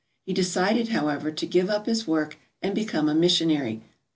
He 0.25 0.33
decided, 0.33 0.87
however, 0.87 1.29
to 1.29 1.45
give 1.45 1.69
up 1.69 1.85
his 1.85 2.07
work 2.07 2.35
and 2.59 2.73
become 2.73 3.07
a 3.07 3.13
missionary. 3.13 3.83